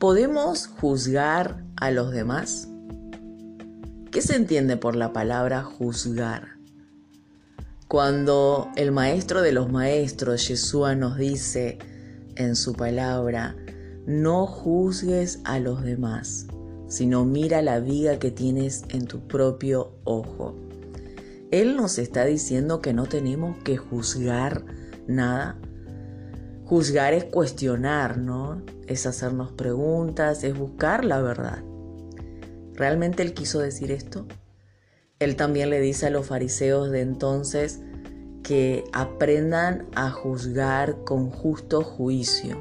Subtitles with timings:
[0.00, 2.68] ¿Podemos juzgar a los demás?
[4.10, 6.56] ¿Qué se entiende por la palabra juzgar?
[7.86, 11.76] Cuando el maestro de los maestros, Yeshua, nos dice
[12.36, 13.54] en su palabra,
[14.06, 16.46] no juzgues a los demás,
[16.88, 20.56] sino mira la viga que tienes en tu propio ojo.
[21.50, 24.64] Él nos está diciendo que no tenemos que juzgar
[25.06, 25.58] nada.
[26.70, 28.62] Juzgar es cuestionar, ¿no?
[28.86, 31.64] Es hacernos preguntas, es buscar la verdad.
[32.74, 34.24] ¿Realmente él quiso decir esto?
[35.18, 37.80] Él también le dice a los fariseos de entonces
[38.44, 42.56] que aprendan a juzgar con justo juicio.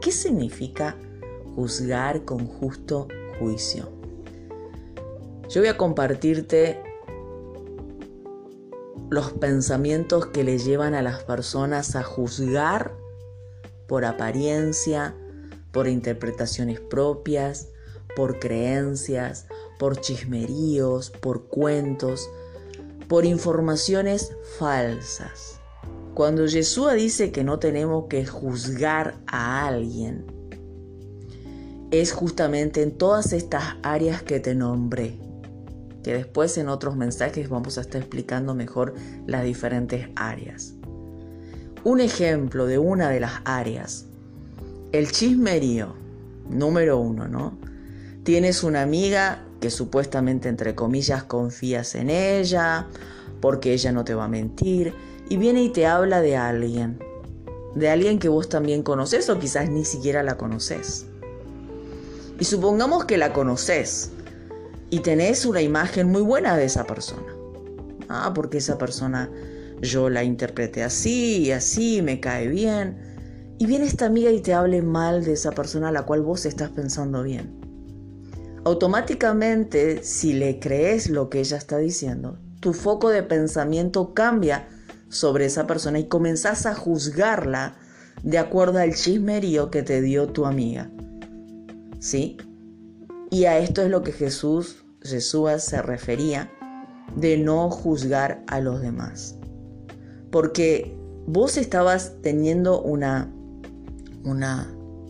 [0.00, 0.96] ¿Qué significa
[1.54, 3.06] juzgar con justo
[3.38, 3.88] juicio?
[5.48, 6.82] Yo voy a compartirte
[9.10, 13.03] los pensamientos que le llevan a las personas a juzgar
[13.86, 15.14] por apariencia,
[15.72, 17.68] por interpretaciones propias,
[18.14, 19.46] por creencias,
[19.78, 22.28] por chismeríos, por cuentos,
[23.08, 25.60] por informaciones falsas.
[26.14, 30.24] Cuando Jesús dice que no tenemos que juzgar a alguien,
[31.90, 35.18] es justamente en todas estas áreas que te nombré,
[36.02, 38.94] que después en otros mensajes vamos a estar explicando mejor
[39.26, 40.74] las diferentes áreas.
[41.84, 44.06] Un ejemplo de una de las áreas,
[44.92, 45.94] el chismerío,
[46.48, 47.58] número uno, ¿no?
[48.22, 52.86] Tienes una amiga que supuestamente, entre comillas, confías en ella,
[53.42, 54.94] porque ella no te va a mentir,
[55.28, 56.98] y viene y te habla de alguien,
[57.74, 61.04] de alguien que vos también conoces o quizás ni siquiera la conoces.
[62.40, 64.10] Y supongamos que la conoces,
[64.88, 67.34] y tenés una imagen muy buena de esa persona.
[68.08, 69.28] Ah, porque esa persona
[69.80, 72.96] yo la interpreté así y así, me cae bien.
[73.58, 76.46] Y viene esta amiga y te hable mal de esa persona a la cual vos
[76.46, 77.60] estás pensando bien.
[78.64, 84.68] Automáticamente, si le crees lo que ella está diciendo, tu foco de pensamiento cambia
[85.08, 87.76] sobre esa persona y comenzás a juzgarla
[88.22, 90.90] de acuerdo al chismerío que te dio tu amiga.
[92.00, 92.38] ¿Sí?
[93.30, 96.50] Y a esto es lo que Jesús Jesús se refería
[97.14, 99.36] de no juzgar a los demás.
[100.34, 100.92] Porque
[101.28, 103.32] vos estabas teniendo una,
[104.24, 104.68] una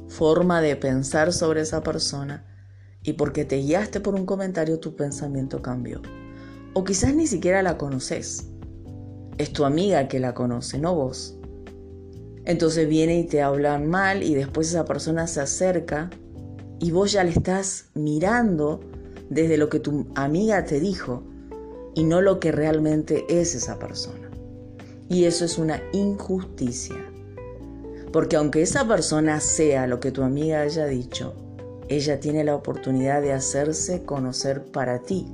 [0.09, 2.45] forma de pensar sobre esa persona
[3.03, 6.03] y porque te guiaste por un comentario tu pensamiento cambió.
[6.75, 8.51] O quizás ni siquiera la conoces.
[9.39, 11.39] Es tu amiga que la conoce, no vos.
[12.45, 16.11] Entonces viene y te hablan mal y después esa persona se acerca
[16.81, 18.81] y vos ya le estás mirando
[19.31, 21.23] desde lo que tu amiga te dijo
[21.95, 24.24] y no lo que realmente es esa persona.
[25.09, 26.97] Y eso es una injusticia.
[28.13, 31.35] Porque aunque esa persona sea lo que tu amiga haya dicho,
[31.89, 35.27] ella tiene la oportunidad de hacerse conocer para ti.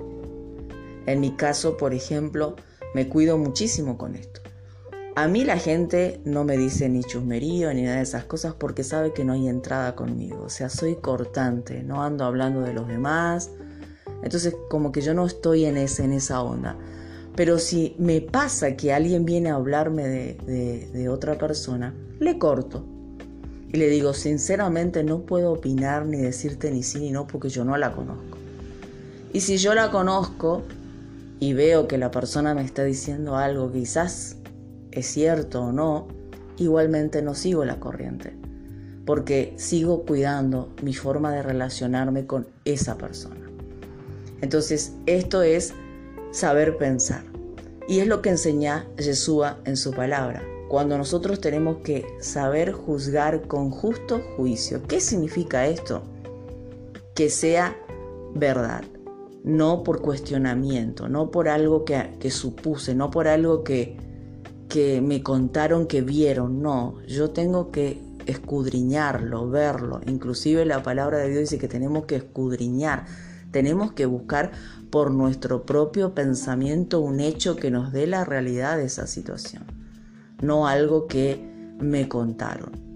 [1.06, 2.56] En mi caso, por ejemplo,
[2.94, 4.40] me cuido muchísimo con esto.
[5.16, 8.84] A mí la gente no me dice ni chusmerío ni nada de esas cosas porque
[8.84, 10.44] sabe que no hay entrada conmigo.
[10.44, 13.50] O sea, soy cortante, no ando hablando de los demás,
[14.22, 16.78] entonces como que yo no estoy en, ese, en esa onda.
[17.36, 22.84] Pero si me pasa que alguien viene a hablarme de, otra persona, le corto.
[23.72, 27.64] Y le digo, sinceramente no puedo opinar ni decirte ni sí ni no porque yo
[27.64, 28.36] no la conozco.
[29.32, 30.64] Y si yo la conozco
[31.38, 34.36] y veo que la persona me está diciendo algo, quizás
[34.90, 36.08] es cierto o no,
[36.56, 38.34] igualmente no sigo la corriente.
[39.06, 43.48] Porque sigo cuidando mi forma de relacionarme con esa persona.
[44.40, 45.74] Entonces, esto es
[46.30, 47.24] saber pensar.
[47.88, 50.42] Y es lo que enseña Yeshua en su palabra.
[50.68, 54.82] Cuando nosotros tenemos que saber juzgar con justo juicio.
[54.86, 56.02] ¿Qué significa esto?
[57.14, 57.76] Que sea
[58.34, 58.84] verdad,
[59.42, 63.96] no por cuestionamiento, no por algo que, que supuse, no por algo que,
[64.68, 70.00] que me contaron que vieron, no, yo tengo que escudriñarlo, verlo.
[70.06, 73.06] Inclusive la palabra de Dios dice que tenemos que escudriñar
[73.50, 74.52] tenemos que buscar
[74.90, 79.64] por nuestro propio pensamiento un hecho que nos dé la realidad de esa situación,
[80.42, 81.40] no algo que
[81.78, 82.90] me contaron.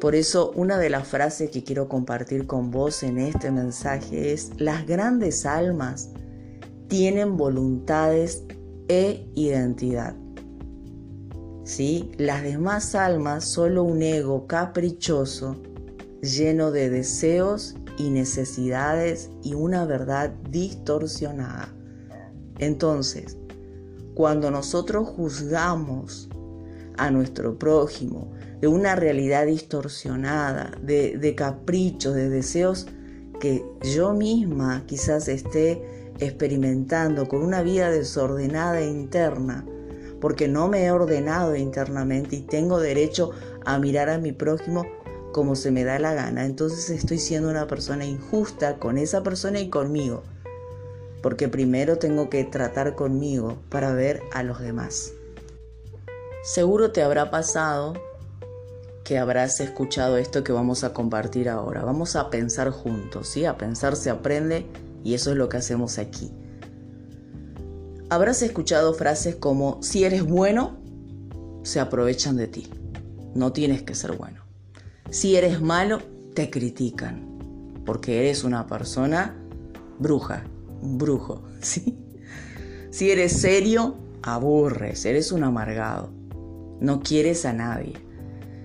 [0.00, 4.50] Por eso una de las frases que quiero compartir con vos en este mensaje es,
[4.58, 6.10] las grandes almas
[6.88, 8.42] tienen voluntades
[8.88, 10.16] e identidad.
[11.64, 12.10] ¿Sí?
[12.18, 15.62] Las demás almas solo un ego caprichoso
[16.20, 21.74] lleno de deseos y necesidades y una verdad distorsionada.
[22.58, 23.36] Entonces,
[24.14, 26.28] cuando nosotros juzgamos
[26.96, 28.30] a nuestro prójimo
[28.60, 32.86] de una realidad distorsionada, de, caprichos, de deseos
[33.40, 35.82] que yo misma quizás esté
[36.20, 39.66] experimentando con una vida desordenada interna,
[40.20, 43.30] porque no me he ordenado internamente y tengo derecho
[43.64, 44.84] a mirar a mi prójimo
[45.32, 49.60] como se me da la gana, entonces estoy siendo una persona injusta con esa persona
[49.60, 50.22] y conmigo.
[51.22, 55.12] Porque primero tengo que tratar conmigo para ver a los demás.
[56.42, 57.94] Seguro te habrá pasado
[59.04, 61.84] que habrás escuchado esto que vamos a compartir ahora.
[61.84, 63.44] Vamos a pensar juntos, ¿sí?
[63.44, 64.66] A pensar se aprende
[65.04, 66.32] y eso es lo que hacemos aquí.
[68.10, 70.78] Habrás escuchado frases como, si eres bueno,
[71.62, 72.70] se aprovechan de ti.
[73.34, 74.41] No tienes que ser bueno.
[75.12, 75.98] Si eres malo,
[76.32, 79.36] te critican, porque eres una persona
[79.98, 80.42] bruja,
[80.80, 81.98] un brujo, ¿sí?
[82.88, 86.08] Si eres serio, aburres, eres un amargado,
[86.80, 87.92] no quieres a nadie.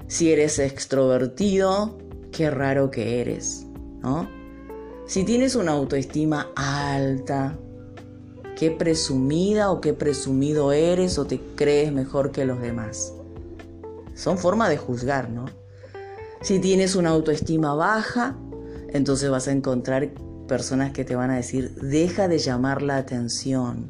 [0.07, 1.97] Si eres extrovertido,
[2.31, 3.67] qué raro que eres,
[4.01, 4.29] ¿no?
[5.05, 7.57] Si tienes una autoestima alta,
[8.57, 13.11] qué presumida o qué presumido eres o te crees mejor que los demás.
[14.15, 15.56] Son formas de juzgar, ¿no?
[16.47, 18.37] Si tienes una autoestima baja,
[18.93, 20.13] entonces vas a encontrar
[20.47, 23.89] personas que te van a decir, deja de llamar la atención,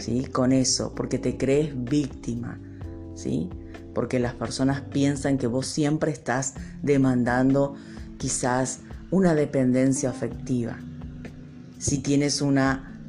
[0.00, 0.24] ¿sí?
[0.24, 2.58] Con eso, porque te crees víctima,
[3.14, 3.48] ¿sí?
[3.94, 7.76] Porque las personas piensan que vos siempre estás demandando
[8.18, 8.80] quizás
[9.12, 10.80] una dependencia afectiva.
[11.78, 13.00] Si tienes una,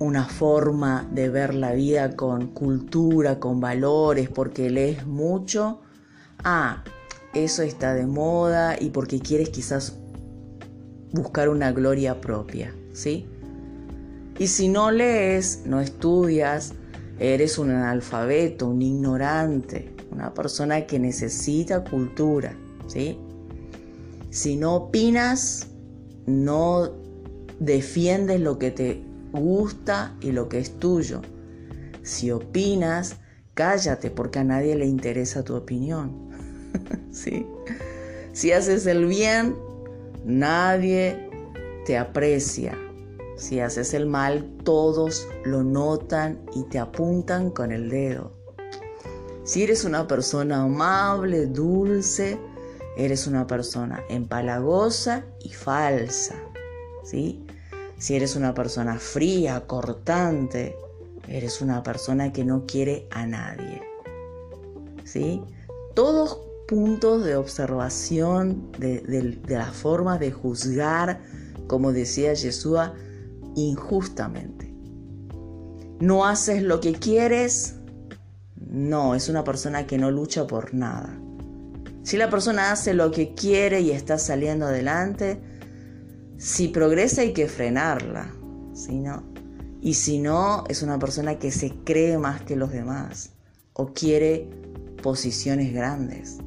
[0.00, 5.82] una forma de ver la vida con cultura, con valores, porque lees mucho,
[6.42, 6.82] ah,
[7.44, 9.96] eso está de moda y porque quieres quizás
[11.12, 13.26] buscar una gloria propia, ¿sí?
[14.38, 16.74] Y si no lees, no estudias,
[17.18, 22.54] eres un analfabeto, un ignorante, una persona que necesita cultura,
[22.86, 23.18] ¿sí?
[24.30, 25.68] Si no opinas,
[26.26, 26.90] no
[27.58, 31.22] defiendes lo que te gusta y lo que es tuyo.
[32.02, 33.16] Si opinas,
[33.54, 36.25] cállate porque a nadie le interesa tu opinión.
[38.32, 39.56] Si haces el bien,
[40.24, 41.30] nadie
[41.86, 42.76] te aprecia.
[43.36, 48.32] Si haces el mal, todos lo notan y te apuntan con el dedo.
[49.44, 52.38] Si eres una persona amable, dulce,
[52.96, 56.34] eres una persona empalagosa y falsa.
[57.04, 57.44] ¿sí?
[57.98, 60.76] Si eres una persona fría, cortante,
[61.28, 63.82] eres una persona que no quiere a nadie.
[65.04, 65.42] ¿sí?
[65.94, 71.20] Todos puntos de observación de, la forma de juzgar,
[71.66, 72.94] como decía Yeshua,
[73.54, 74.72] injustamente.
[76.00, 77.76] No haces lo que quieres,
[78.56, 81.18] no, es una persona que no lucha por nada.
[82.02, 85.40] Si la persona hace lo que quiere y está saliendo adelante,
[86.36, 88.32] si progresa hay que frenarla,
[88.74, 89.22] si no.
[89.80, 93.30] Y si no, es una persona que se cree más que los demás
[93.72, 94.50] o quiere
[95.02, 96.38] posiciones grandes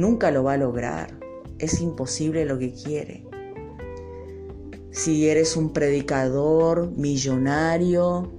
[0.00, 1.18] nunca lo va a lograr.
[1.58, 3.26] Es imposible lo que quiere.
[4.90, 8.32] Si eres un predicador millonario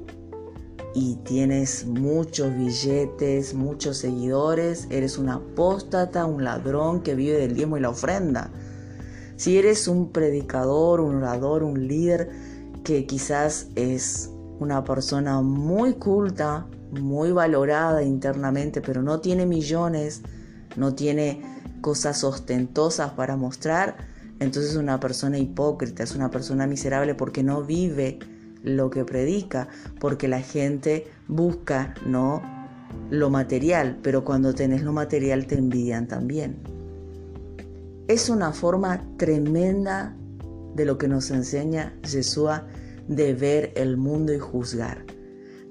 [0.94, 7.78] y tienes muchos billetes, muchos seguidores, eres un apóstata, un ladrón que vive del diezmo
[7.78, 8.52] y la ofrenda.
[9.38, 12.30] Si eres un predicador, un orador, un líder
[12.84, 20.22] que quizás es una persona muy culta, muy valorada internamente, pero no tiene millones,
[20.76, 21.42] no tiene
[21.82, 23.98] cosas ostentosas para mostrar,
[24.40, 28.20] entonces es una persona hipócrita, es una persona miserable porque no vive
[28.64, 29.68] lo que predica,
[30.00, 32.42] porque la gente busca no
[33.10, 36.58] lo material, pero cuando tenés lo material te envidian también.
[38.08, 40.16] Es una forma tremenda
[40.76, 42.66] de lo que nos enseña Yeshua
[43.08, 45.06] de ver el mundo y juzgar.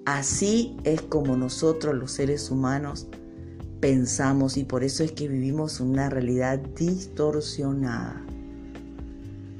[0.04, 3.08] Así es como nosotros los seres humanos
[3.80, 8.24] pensamos y por eso es que vivimos una realidad distorsionada.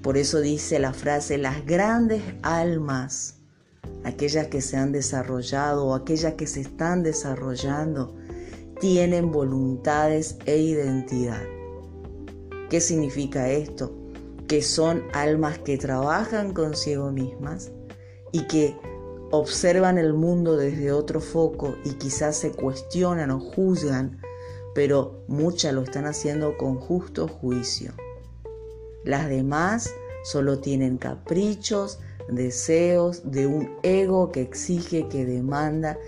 [0.02, 3.34] Por eso dice la frase, las grandes almas,
[4.04, 8.14] aquellas que se han desarrollado o aquellas que se están desarrollando,
[8.80, 11.42] tienen voluntades e identidad.
[12.70, 13.94] ¿Qué significa esto?
[14.46, 17.70] Que son almas que trabajan consigo mismas
[18.32, 18.74] y que
[19.30, 24.20] observan el mundo desde otro foco y quizás se cuestionan o juzgan,
[24.74, 27.92] pero muchas lo están haciendo con justo juicio.
[29.04, 29.90] Las demás
[30.24, 35.98] solo tienen caprichos, deseos de un ego que exige, que demanda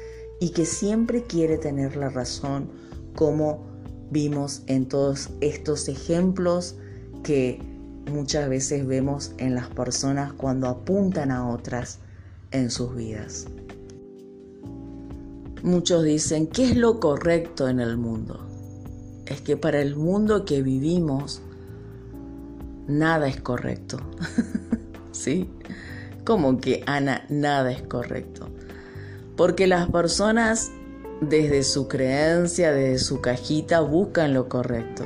[0.41, 2.71] y que siempre quiere tener la razón
[3.15, 3.65] como
[4.11, 6.77] vimos en todos estos ejemplos
[7.23, 7.61] que
[8.11, 12.01] muchas veces vemos en las personas cuando apuntan a otras
[12.53, 13.47] en sus vidas.
[15.63, 18.41] Muchos dicen, ¿qué es lo correcto en el mundo?
[19.27, 21.41] Es que para el mundo que vivimos,
[22.87, 23.99] nada es correcto.
[25.13, 25.49] ¿Sí?
[26.25, 28.49] Como que, Ana, nada es correcto.
[29.37, 30.71] Porque las personas
[31.23, 35.05] desde su creencia, desde su cajita, buscan lo correcto.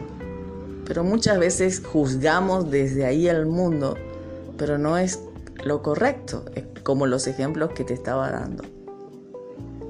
[0.86, 3.96] Pero muchas veces juzgamos desde ahí al mundo,
[4.56, 5.20] pero no es
[5.66, 6.44] lo correcto,
[6.84, 8.62] como los ejemplos que te estaba dando.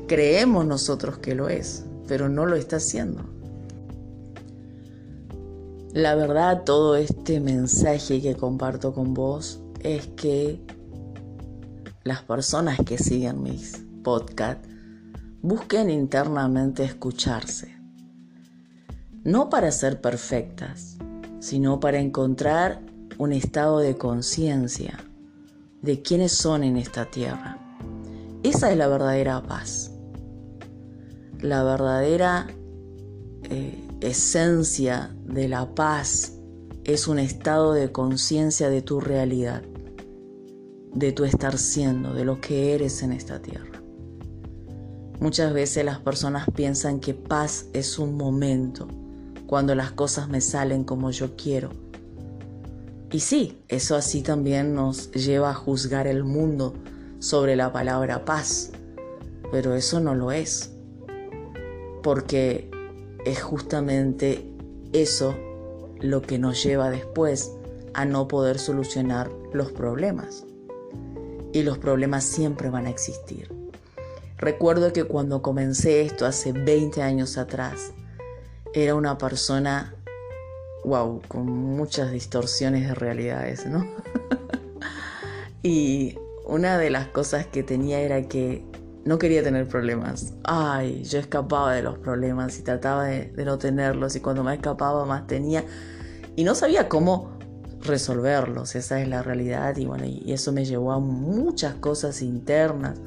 [0.08, 3.22] Creemos nosotros que lo es, pero no lo está haciendo.
[5.92, 10.62] La verdad, todo este mensaje que comparto con vos es que
[12.04, 14.66] las personas que siguen mis podcasts
[15.42, 17.76] busquen internamente escucharse.
[19.24, 20.96] No para ser perfectas,
[21.38, 22.80] sino para encontrar
[23.18, 25.05] un estado de conciencia
[25.82, 27.58] de quiénes son en esta tierra.
[28.42, 29.92] Esa es la verdadera paz.
[31.40, 32.46] La verdadera
[33.44, 36.32] eh, esencia de la paz
[36.84, 39.62] es un estado de conciencia de tu realidad,
[40.94, 43.82] de tu estar siendo, de lo que eres en esta tierra.
[45.18, 48.86] Muchas veces las personas piensan que paz es un momento,
[49.46, 51.70] cuando las cosas me salen como yo quiero.
[53.10, 56.74] Y sí, eso así también nos lleva a juzgar el mundo
[57.18, 58.72] sobre la palabra paz,
[59.52, 60.72] pero eso no lo es,
[62.02, 62.70] porque
[63.24, 64.52] es justamente
[64.92, 65.36] eso
[66.00, 67.52] lo que nos lleva después
[67.94, 70.44] a no poder solucionar los problemas.
[71.52, 73.48] Y los problemas siempre van a existir.
[74.36, 77.92] Recuerdo que cuando comencé esto hace 20 años atrás,
[78.74, 79.94] era una persona,
[80.86, 83.86] wow, con muchas distorsiones de realidades, ¿no?
[85.62, 86.16] y
[86.46, 88.64] una de las cosas que tenía era que
[89.04, 90.34] no quería tener problemas.
[90.44, 95.04] Ay, yo escapaba de los problemas y trataba de, no tenerlos y cuando me escapaba
[95.04, 95.64] más tenía
[96.36, 97.36] y no sabía cómo
[97.82, 102.98] resolverlos, esa es la realidad y bueno, y eso me llevó a muchas cosas internas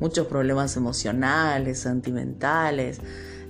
[0.00, 3.00] muchos problemas emocionales, sentimentales,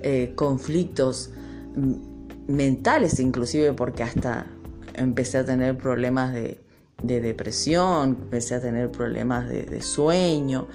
[0.03, 1.31] eh, conflictos
[1.77, 2.10] mm,
[2.51, 4.47] mentales inclusive, porque hasta
[4.95, 6.61] empecé a tener problemas de,
[7.03, 10.69] depresión, empecé a tener problemas de, sueño.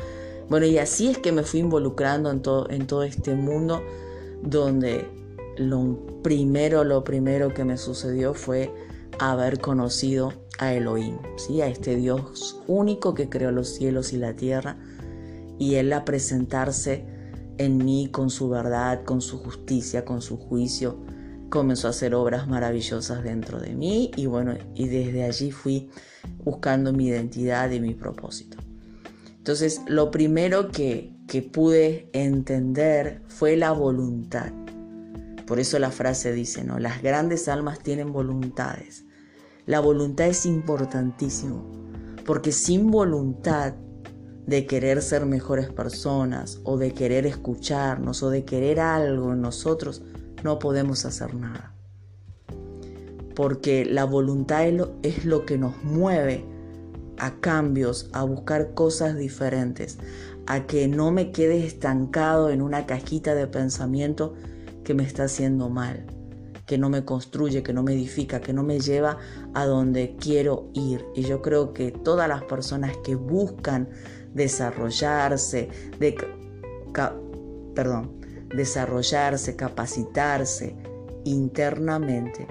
[0.49, 3.83] Bueno, y así es que me fui involucrando en todo, en todo este mundo
[4.41, 5.07] donde
[5.57, 8.73] lo primero, lo primero que me sucedió fue
[9.19, 11.61] haber conocido a Elohim, ¿sí?
[11.61, 14.77] a este Dios único que creó los cielos y la tierra,
[15.57, 17.05] y Él a presentarse
[17.57, 20.97] en mí con su verdad, con su justicia, con su juicio,
[21.55, 25.89] comenzó a hacer obras maravillosas dentro de mí y bueno, y desde allí fui
[26.43, 28.57] buscando mi identidad y mi propósito.
[29.37, 34.51] Entonces, lo primero que, que pude entender fue la voluntad.
[35.47, 36.77] Por eso la frase dice, ¿no?
[36.77, 39.05] Las grandes almas tienen voluntades.
[39.65, 41.71] La voluntad es importantísimo,
[42.25, 43.75] porque sin voluntad
[44.45, 50.03] de querer ser mejores personas o de querer escucharnos o de querer algo en nosotros,
[50.43, 51.73] no podemos hacer nada.
[53.35, 54.65] Porque la voluntad
[55.03, 56.45] es lo, que nos mueve
[57.17, 59.97] a cambios, a buscar cosas diferentes,
[60.47, 64.35] a que no me quede estancado en una cajita de pensamiento
[64.83, 66.05] que me está haciendo mal,
[66.65, 69.17] que no me construye, que no me edifica, que no me lleva
[69.53, 71.05] a donde quiero ir.
[71.15, 73.89] Y yo creo que todas las personas que buscan
[74.33, 76.15] desarrollarse, de,
[77.73, 80.75] perdón, desarrollarse, capacitarse
[81.23, 82.47] internamente.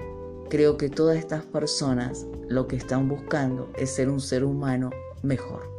[0.49, 4.91] Creo que todas estas personas lo que están buscando es ser un ser humano
[5.23, 5.69] mejor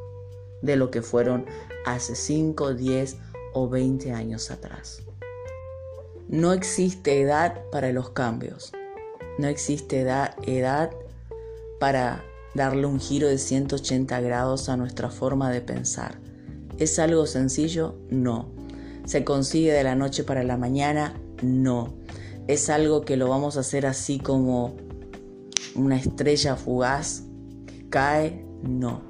[0.62, 1.46] de lo que fueron
[1.84, 3.16] hace 5, 10
[3.54, 5.02] o 20 años atrás.
[6.28, 8.72] No existe edad para los cambios.
[9.38, 10.90] No existe edad, edad
[11.78, 16.18] para darle un giro de 180 grados a nuestra forma de pensar.
[16.78, 17.96] ¿Es algo sencillo?
[18.10, 18.50] No.
[19.06, 21.14] ¿Se consigue de la noche para la mañana?
[21.40, 21.94] No.
[22.48, 24.76] ¿Es algo que lo vamos a hacer así como
[25.76, 27.22] una estrella fugaz
[27.66, 28.44] que cae?
[28.64, 29.02] No.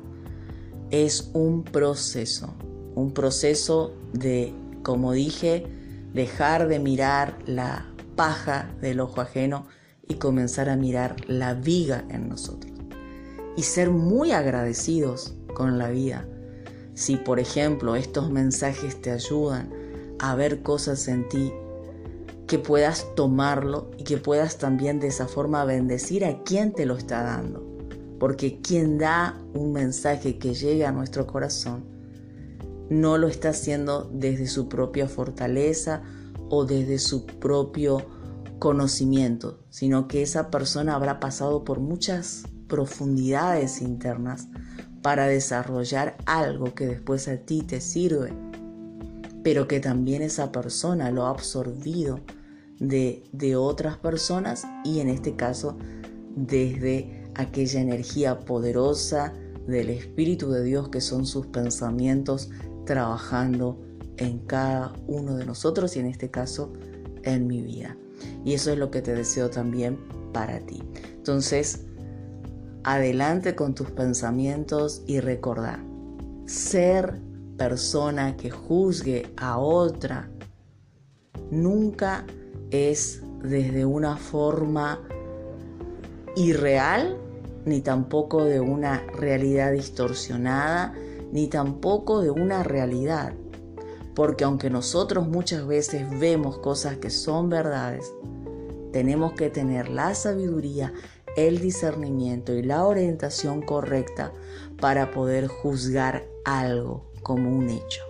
[0.91, 2.55] Es un proceso.
[2.95, 5.67] Un proceso de, como dije,
[6.12, 9.67] dejar de mirar la paja del ojo ajeno
[10.07, 12.73] y comenzar a mirar la viga en nosotros
[13.57, 16.29] y ser muy agradecidos con la vida.
[16.93, 19.86] Si por ejemplo estos mensajes te ayudan
[20.18, 21.52] a ver cosas en ti
[22.46, 26.96] que puedas tomarlo y que puedas también de esa forma bendecir a quien te lo
[26.96, 27.64] está dando.
[28.20, 31.85] Porque quien da un mensaje que llega a nuestro corazón
[32.88, 36.02] no lo está haciendo desde su propia fortaleza
[36.49, 38.06] o desde su propio
[38.58, 44.49] conocimiento, sino que esa persona habrá pasado por muchas profundidades internas
[45.02, 48.32] para desarrollar algo que después a ti te sirve,
[49.47, 52.19] pero que también esa persona lo ha absorbido
[52.81, 55.79] de, de otras personas y en este caso
[56.35, 59.33] desde aquella energía poderosa
[59.69, 62.50] del Espíritu de Dios que son sus pensamientos
[62.87, 63.81] trabajando
[64.17, 66.73] en cada uno de nosotros y en este caso
[67.23, 67.97] en mi vida.
[68.45, 69.97] Y eso es lo que te deseo también
[70.33, 70.83] para ti.
[71.19, 71.85] Entonces,
[72.83, 75.79] adelante con tus pensamientos y recordar,
[76.47, 77.25] ser
[77.57, 80.29] persona que juzgue a otra
[81.51, 82.25] nunca
[82.71, 85.01] es desde una forma
[86.37, 87.17] irreal,
[87.65, 90.95] ni tampoco de una realidad distorsionada,
[91.33, 93.33] ni tampoco de una realidad.
[94.15, 98.13] Porque aunque nosotros muchas veces vemos cosas que son verdades,
[98.93, 100.93] tenemos que tener la sabiduría,
[101.37, 104.33] el discernimiento y la orientación correcta
[104.81, 108.02] para poder juzgar algo como un hecho.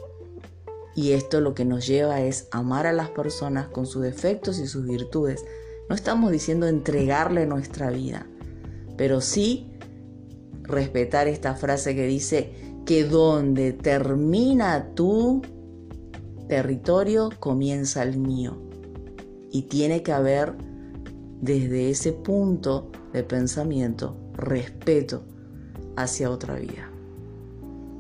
[0.94, 4.66] Y esto lo que nos lleva es amar a las personas con sus defectos y
[4.66, 5.42] sus virtudes.
[5.88, 8.26] No estamos diciendo entregarle nuestra vida,
[8.98, 9.70] pero sí
[10.64, 12.52] respetar esta frase que dice
[12.84, 15.40] que donde termina tu
[16.46, 18.58] territorio comienza el mío.
[19.50, 20.52] Y tiene que haber
[21.40, 25.22] desde ese punto de pensamiento respeto
[25.96, 26.90] hacia otra vida.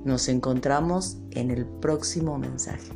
[0.06, 2.92] Nos encontramos en el próximo mensaje.